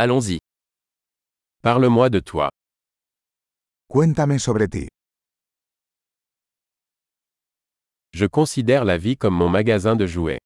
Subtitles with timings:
[0.00, 0.38] Allons-y.
[1.60, 2.50] Parle-moi de toi.
[3.88, 4.86] Cuéntame sobre ti.
[8.12, 10.38] Je considère la vie comme mon magasin de jouets.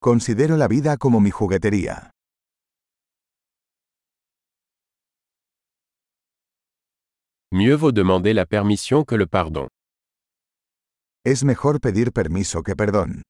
[0.00, 2.12] Considero la vida como mi juguetería.
[7.50, 9.66] Mieux vaut demander la permission que le pardon.
[11.24, 13.22] Es mejor pedir permiso que perdón.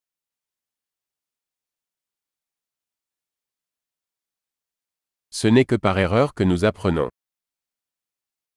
[5.38, 7.10] Ce n'est que par erreur que nous apprenons.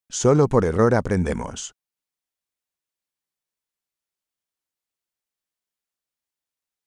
[0.10, 1.74] Solo por error aprendemos.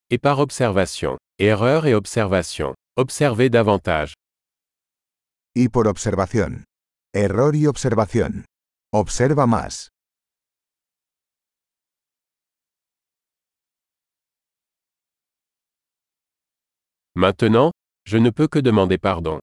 [0.09, 1.19] Et par observation.
[1.39, 2.75] Erreur et observation.
[2.97, 4.15] Observez davantage.
[5.55, 6.65] Y por observación.
[7.13, 8.47] Error y observación.
[8.95, 9.91] Observa más.
[17.15, 17.73] Maintenant,
[18.07, 19.39] je ne peux que demander pardon.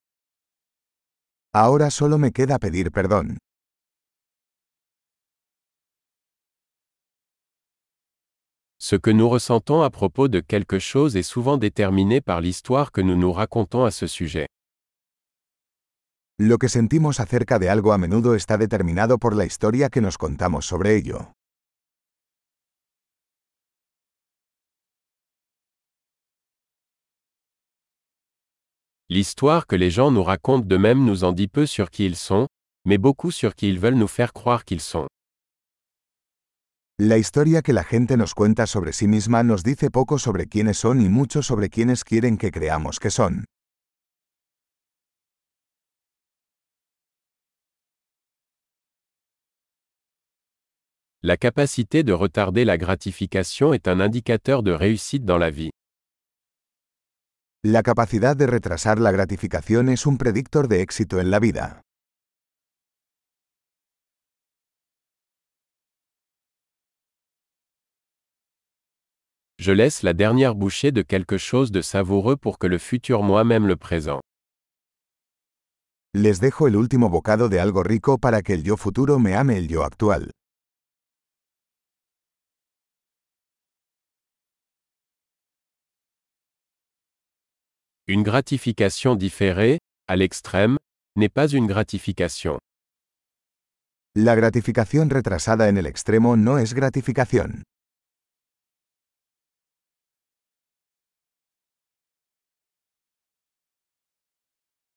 [1.53, 3.39] Ahora solo me queda pedir perdón.
[8.77, 13.01] Ce que nous ressentons à propos de quelque chose est souvent déterminé par l'histoire que
[13.01, 14.48] nous nous racontons à ce sujet.
[16.40, 20.18] Lo que sentimos acerca de algo a menudo está determinado por la historia que nos
[20.18, 21.34] contamos sobre ello.
[29.12, 32.48] L'histoire que les gens nous racontent d'eux-mêmes nous en dit peu sur qui ils sont,
[32.85, 35.07] mais beaucoup sur qui ils veulent nous faire croire qu'ils sont.
[36.99, 40.77] La historia que la gente nos cuenta sobre sí misma nos dice poco sobre quiénes
[40.77, 43.46] son y mucho sobre quiénes quieren que creamos que son.
[51.23, 55.71] La capacité de retarder la gratification est un indicateur de réussite dans la vie.
[57.65, 61.82] La capacidad de retrasar la gratificación es un predictor de éxito en la vida.
[69.57, 73.44] Je laisse la dernière bouchée de quelque chose de savoureux pour que le futur moi
[73.44, 74.22] m'aime le présent.
[76.13, 79.57] Les dejo el último bocado de algo rico para que el yo futuro me ame
[79.57, 80.31] el yo actual.
[88.11, 89.77] Une gratification différée,
[90.07, 90.79] à l'extrême,
[91.15, 92.57] n'est pas une gratification.
[94.15, 97.61] La gratificación retrasada en el extremo no es gratificación.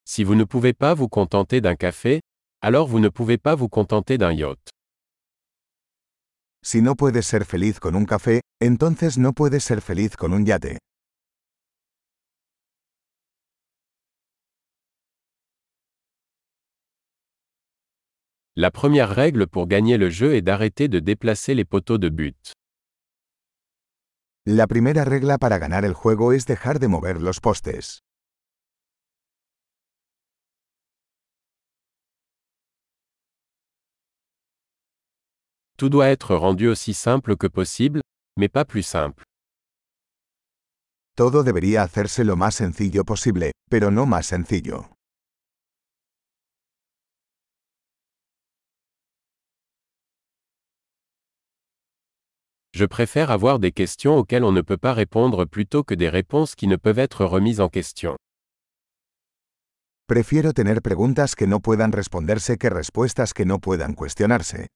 [0.06, 2.22] Si vous ne pouvez pas vous contenter d'un café,
[2.62, 4.70] alors vous ne pouvez pas vous contenter d'un yacht.
[6.64, 10.46] Si no puedes ser feliz con un café, entonces no puedes ser feliz con un
[10.46, 10.78] yate.
[18.54, 22.52] La première règle pour gagner le jeu est d'arrêter de déplacer les poteaux de but.
[24.44, 28.00] La primera regla para ganar el juego es dejar de mover los postes.
[35.78, 38.02] Tout doit être rendu aussi simple que possible,
[38.36, 39.24] mais pas plus simple.
[41.16, 44.91] Todo debería hacerse lo más sencillo posible, pero no más sencillo.
[52.82, 56.56] Je préfère avoir des questions auxquelles on ne peut pas répondre plutôt que des réponses
[56.56, 58.16] qui ne peuvent être remises en question.
[60.08, 64.66] Prefiero tener preguntas que no puedan responderse que respuestas que no puedan cuestionarse.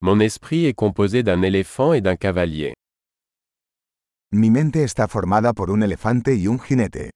[0.00, 2.74] Mon esprit est composé d'un éléphant et d'un cavalier.
[4.32, 7.12] Mi mente está formada por un elefante y un jinete.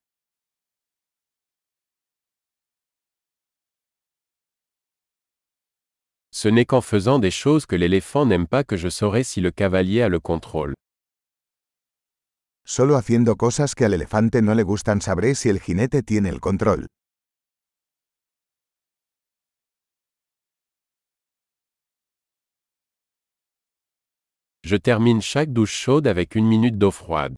[6.30, 9.50] Ce n'est qu'en faisant des choses que l'éléphant n'aime pas que je saurai si le
[9.50, 10.74] cavalier a le contrôle.
[12.64, 16.40] Solo haciendo cosas que al elefante no le gustan sabré si el jinete tiene el
[16.40, 16.86] control.
[24.64, 27.36] Je termine chaque douche chaude avec une minute d'eau froide.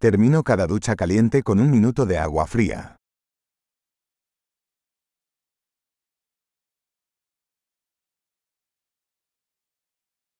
[0.00, 2.96] Termino cada ducha caliente con un minuto de agua fría.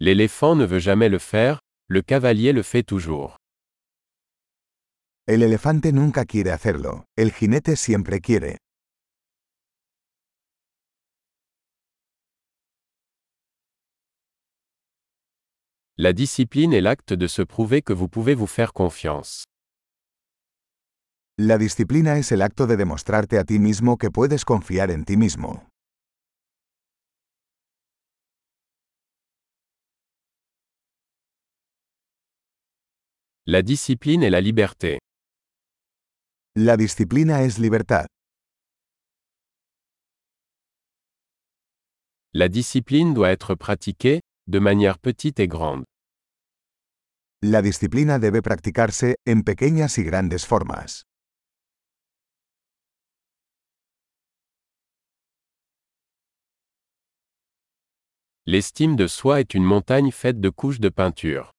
[0.00, 3.36] L'éléphant ne veut jamais le faire, le cavalier le fait toujours.
[5.26, 8.58] El elefante nunca quiere hacerlo, el jinete siempre quiere.
[15.96, 19.44] La discipline est l'acte de se prouver que vous pouvez vous faire confiance.
[21.38, 25.16] La disciplina es el acto de demostrarte a ti mismo que puedes confiar en ti
[25.16, 25.68] mismo.
[33.46, 34.98] La discipline est la liberté.
[36.56, 38.06] La disciplina es libertad.
[42.32, 45.84] La discipline doit être pratiquée, de manière petite et grande.
[47.42, 51.04] La disciplina debe practicarse en pequeñas y grandes formas.
[58.46, 61.53] L'estime de soi est une montagne faite de couches de peinture.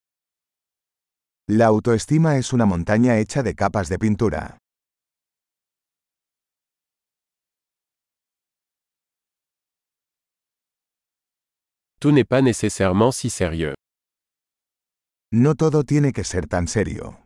[1.48, 4.58] La autoestima es una montaña hecha de capas de pintura.
[12.00, 13.76] Tout n'est pas nécessairement si sérieux.
[15.32, 17.24] No todo tiene que ser tan serio.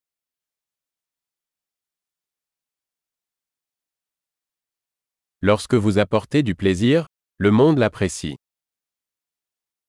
[5.41, 7.07] Lorsque vous apportez du plaisir,
[7.37, 8.35] le monde l'apprécie.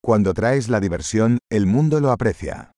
[0.00, 2.70] Cuando traes la diversión, el mundo lo aprecia.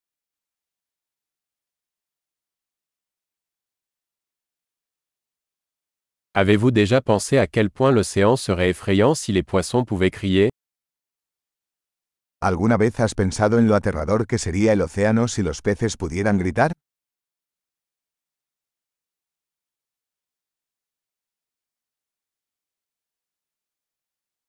[6.34, 10.49] Avez-vous déjà pensé à quel point l'océan serait effrayant si les poissons pouvaient crier?
[12.40, 16.38] ¿Alguna vez has pensado en lo aterrador que sería el océano si los peces pudieran
[16.38, 16.73] gritar?